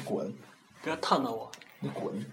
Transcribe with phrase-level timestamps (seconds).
[0.00, 0.34] 你滚！
[0.82, 1.52] 不要烫到我。
[1.78, 2.24] 你滚！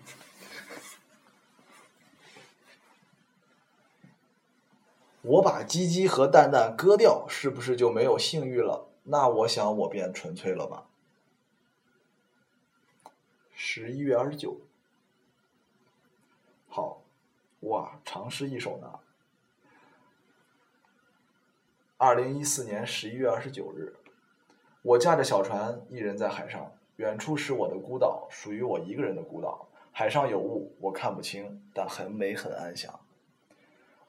[5.22, 8.88] 我把鸡鸡和蛋蛋割掉，是不是就没有性欲了？
[9.04, 10.88] 那我想我便纯粹了吧。
[13.54, 14.62] 十一月二十九。
[16.70, 17.02] 好，
[17.60, 19.00] 哇，长诗一首呢。
[21.98, 23.98] 二零一四年十一月二十九日，
[24.84, 29.68] 我驾着小船，一人在海上，远处是我的孤岛，属于我一个人的孤岛。
[29.92, 33.00] 海上有雾，我看不清，但很美，很安详。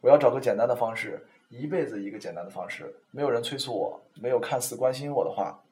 [0.00, 5.62] 我要找个简单的方式，一辈子一个简单的方式，没有人催促我，没有看似关心我的话，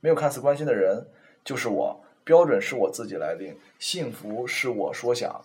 [0.00, 1.06] 没有看似关心的人，
[1.44, 2.00] 就是我。
[2.22, 5.44] 标准是我自己来定，幸福是我说想。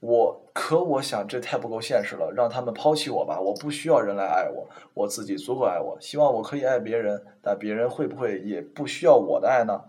[0.00, 5.98] 我可我想这太不够现实了，让他们抛弃我吧，我不需要人来爱我，我自己足够爱我。
[6.00, 9.84] 希望我可以爱别人，但别人会不会也不需要我的爱呢？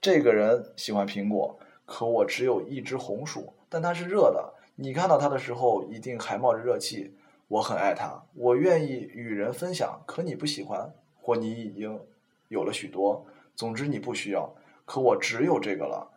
[0.00, 4.54] 这个人喜欢苹果，可我只有一只红薯，但它是热的。
[4.76, 7.14] 你看到它的时候，一定还冒着热气。
[7.48, 12.00] 我很爱它，我愿意与人分享，可你不喜欢，或你已经
[12.48, 13.26] 有了许多。
[13.56, 16.10] 总之你不需要，可我只有这个了。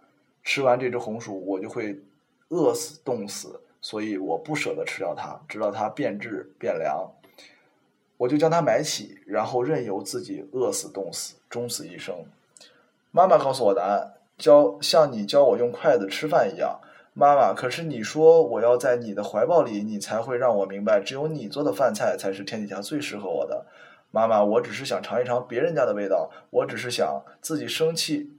[0.44, 2.00] 吃完这只红薯，我就会。
[2.54, 7.10] 饿死、冻死，所以我不舍得吃掉它，直到它变质变凉，
[8.18, 12.26] 我就将它埋起，然后任由自己饿死、冻死，终死一生。
[13.14, 16.80] 妈妈告诉我答案，教像你教我用筷子吃饭一样。
[17.14, 23.66] 妈妈，可是你说我要在你的怀抱里，你才会让我明白，只有你做的饭菜才是天底下最适合我的。
[24.12, 28.32] 妈妈，我只是想尝一尝别人家的味道，我只是想自己生气，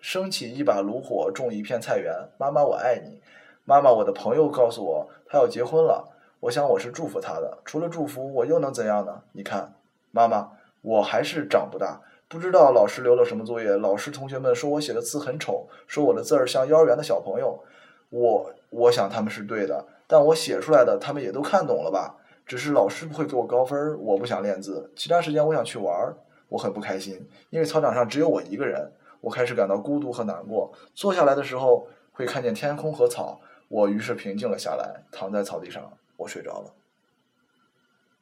[0.00, 2.14] 升起一把炉火，种一片菜园。
[2.38, 3.20] 妈妈，我爱你。
[3.64, 6.08] 妈妈，我的朋友告诉我，他要结婚了。
[6.38, 7.58] 我想我是祝福他的。
[7.64, 9.22] 除了祝福，我又能怎样呢？
[9.32, 9.74] 你看，
[10.12, 12.00] 妈妈，我还是长不大。
[12.30, 13.70] 不知道老师留了什么作业。
[13.70, 17.60] 老师同学们说我写的字很丑，说我的字儿像幼儿园的小朋友。
[18.08, 22.14] 我我想他们是对的，但我写出来的他们也都看懂了吧？
[22.46, 24.00] 只是老师不会给我高分。
[24.00, 26.16] 我不想练字，其他时间我想去玩儿。
[26.50, 28.92] 我很不开心，因为操场上只有我一个人。
[29.20, 30.72] 我开始感到孤独和难过。
[30.94, 33.40] 坐下来的时候，会看见天空和草。
[33.66, 36.72] 我于是平静了下来，躺在草地上，我睡着了。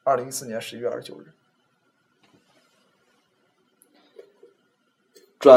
[0.03, 1.27] 二零一四年十一月二十九日。